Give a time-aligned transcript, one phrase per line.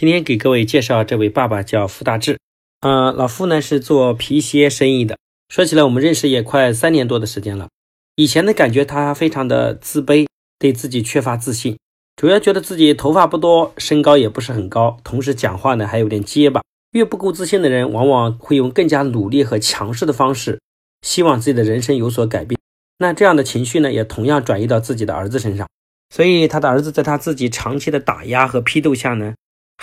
[0.00, 2.38] 今天给各位介绍这位爸爸叫傅大志，
[2.82, 5.18] 呃，老傅呢是做皮鞋生意的。
[5.48, 7.66] 说起来，我们认识也快三年多的时间了。
[8.14, 11.76] 以前呢，感觉他非常的自卑，对自己缺乏自信，
[12.14, 16.62] 主要觉得自己头发不多，身高也不是很高，同时讲话呢还有点结巴。
[16.92, 20.60] 越不够自信的人，往往会用更加努力和强势的方式，
[21.02, 22.56] 希望自己的人生有所改变。
[22.98, 25.66] 那这样的情绪呢，也同样转移到自己的儿子身上。
[26.14, 29.34] 所以他的儿子在他自己长期的打压和批斗下呢，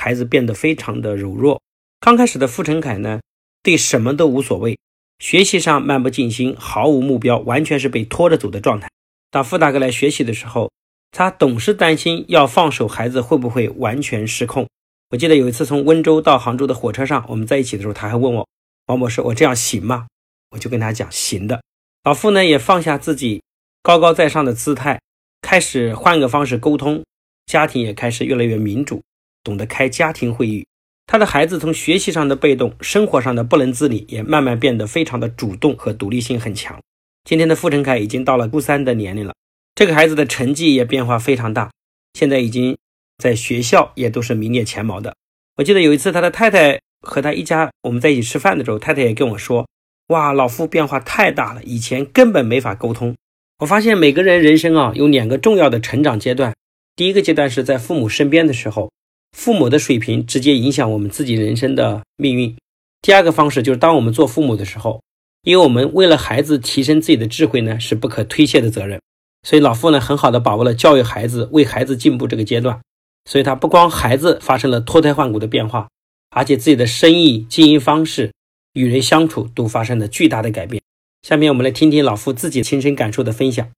[0.06, 1.60] 孩子变得非常的柔弱。
[2.00, 3.22] 刚开始的傅成凯呢，
[3.64, 4.78] 对什么都无所谓，
[5.18, 8.88] 学习上漫不经心，毫无目标，完全是被拖着走的状态。
[9.32, 10.72] 当傅大哥来学习的时候，
[11.10, 14.68] 他总是担心要放手，孩子会不会完全失控。
[15.10, 18.48] 我记得有一次从温州到杭州的火车上，我们在一起的时候，他还问我
[18.86, 20.06] ：“王博士，我这样行吗？”
[20.54, 21.64] 我就跟他讲：“行的。”
[22.06, 23.42] 老傅呢也放下自己
[23.82, 25.02] 高高在上的姿态，
[25.42, 27.04] 开始换个方式沟通，
[27.48, 29.02] 家庭也开始越来越民主，
[29.46, 30.66] 懂得开家庭会议。
[31.08, 36.78] 他的孩子从学习上的被动，生活上的不能自理，也慢慢变得非常的主动和独立性很强。
[37.24, 39.34] 今天的傅成凯已经到了初三的年龄了，
[39.74, 41.72] 这个孩子的成绩也变化非常大，
[42.14, 42.76] 现在已经。
[43.18, 45.16] 在学校也都是名列前茅的。
[45.56, 49.66] 我记得有一次，他的太太和他一家我们在一起吃饭的时候，太太也跟我说
[50.12, 53.16] ：“哇，老傅变化太大了，以前根本没法沟通。”
[53.60, 56.54] 我发现每个人人生啊有两个重要的成长阶段，
[56.98, 58.92] 第一个阶段是在父母身边的时候，
[59.36, 62.56] 父母的水平直接影响我们自己人生的命运。
[63.02, 65.04] 第二个方式就是当我们做父母的时候，
[65.44, 69.00] 因为我们为了孩子提升自己的智慧呢，是不可推卸的责任。
[69.44, 72.80] 所以老傅呢很好的把握了教育孩子、为孩子进步这个阶段。
[73.26, 75.90] 所以，他不光孩子发生了脱胎换骨的变化，
[76.30, 78.32] 而且自己的生意经营方式、
[78.74, 80.82] 与人相处都发生了巨大的改变。
[81.24, 83.70] 下面我们来听听老傅自己亲身感受的分享。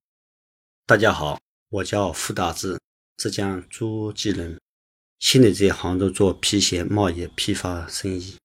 [0.86, 2.78] 大家好，我叫傅大志，
[3.18, 4.60] 浙江诸暨人，
[5.20, 8.36] 现在在杭州做皮鞋贸易批发生意。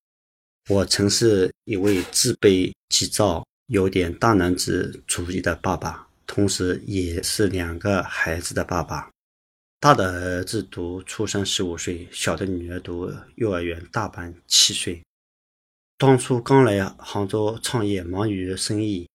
[0.68, 9.10] 我曾是一位自卑、急躁、有点大男子主义的爸爸，同时也是两个孩子的爸爸。
[9.80, 15.02] 大的儿子读初三，十五岁；小的女儿读幼儿园大班，七岁。
[15.98, 19.08] 当初刚来杭州创业，忙于生意，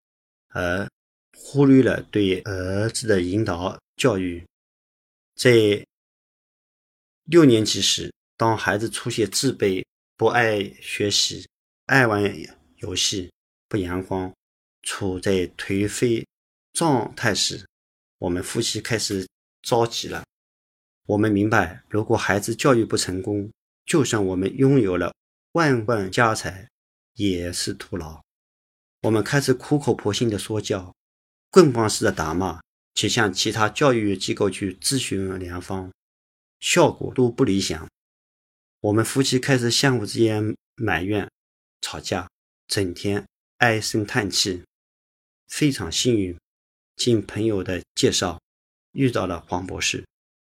[0.49, 0.87] 而
[1.35, 4.45] 忽略了对儿子的引导教育。
[5.35, 5.85] 在
[7.29, 9.83] 六年级时，当孩子出现自卑、
[10.15, 11.45] 不爱学习、
[11.88, 12.23] 爱玩
[12.77, 13.29] 游戏、
[13.67, 14.33] 不阳光、
[14.81, 16.25] 处在颓废
[16.71, 17.67] 状态时，
[18.19, 19.27] 我们夫妻开始
[19.61, 20.23] 着急了。
[21.05, 23.51] 我们明白，如果孩子教育不成功，
[23.85, 25.13] 就算我们拥有了
[25.51, 26.69] 万贯家财，
[27.15, 28.21] 也是徒劳。
[29.01, 30.95] 我们开始苦口婆心的说教，
[31.51, 32.61] 棍棒式的打骂，
[32.95, 35.91] 且向其他教育机构去咨询良方，
[36.59, 37.88] 效果都不理想。
[38.79, 41.29] 我们夫妻开始相互之间埋怨、
[41.81, 42.29] 吵架，
[42.68, 43.25] 整天
[43.57, 44.63] 唉声叹气。
[45.47, 46.38] 非常幸运，
[46.95, 48.41] 经朋友的介绍，
[48.91, 50.03] 遇到了黄博士。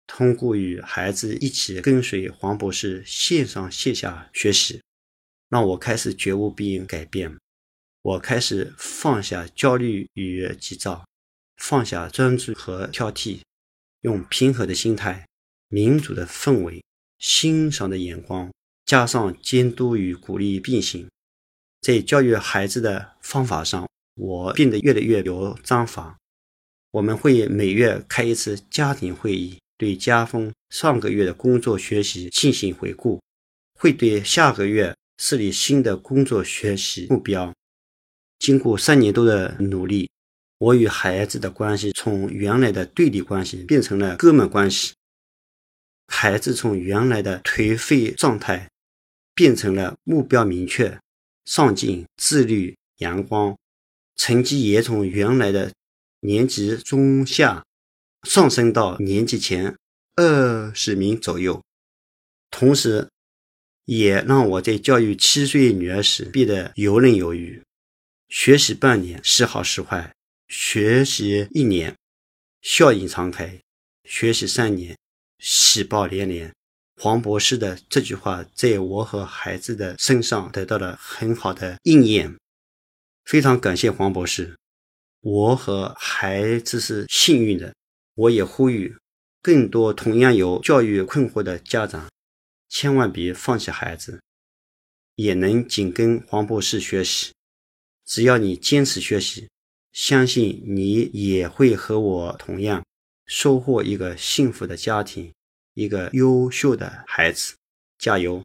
[0.07, 4.83] 通过与孩子一起跟随黄博士线上线下学习，
[5.49, 7.39] 让我开始觉悟并改变。
[8.03, 11.07] 我开始放下焦虑与急躁，
[11.57, 13.41] 放下专注和挑剔，
[14.03, 15.27] 用平和的心态、
[15.73, 16.85] 民主的氛围、
[17.19, 18.53] 欣赏的眼光，
[18.85, 21.09] 加上监督与鼓励并行，
[21.81, 26.19] 在教育孩子的方法上，我变得越来越有章法。
[26.91, 29.57] 我们会每月开一次家庭会议。
[29.79, 33.21] 对家风上个月的工作学习进行回顾，
[33.75, 37.53] 会对下个月设立新的工作学习目标。
[38.39, 40.09] 经过三年多的努力，
[40.59, 44.93] 我与孩子的关系从原来的对立关系变成了哥们关系。
[46.15, 48.69] 孩子从原来的颓废状态
[49.35, 51.01] 变成了目标明确、
[51.47, 53.57] 上进、自律、阳光，
[54.15, 55.73] 成绩也从原来的
[56.21, 57.65] 年级中下。
[58.25, 59.77] 上升到年级前
[60.15, 61.61] 二十名左右，
[62.53, 63.09] 同时
[63.85, 67.61] 也让我在教育七岁女儿时变得游刃有余。
[68.29, 70.15] 学习半年时好时坏，
[70.47, 71.97] 学习一年
[72.61, 73.59] 效应常开，
[74.05, 74.97] 学习三年
[75.43, 76.55] 喜报连连。
[77.01, 82.39] 黄博士的这句话在我和孩子的身上得到了很好的应验，
[83.25, 84.57] 非常感谢黄博士。
[85.21, 87.75] 我和孩子是幸运的。
[88.15, 88.95] 我也呼吁
[89.41, 92.09] 更多同样有教育困惑的家长，
[92.69, 94.21] 千万别放弃孩子，
[95.17, 97.33] 也能紧跟黄博士学习。
[98.05, 99.49] 只要你坚持学习，
[99.93, 102.85] 相信你也会和我同样
[103.27, 105.33] 收获一个幸福的家庭，
[105.75, 107.55] 一个优秀的孩子。
[107.99, 108.43] 加油！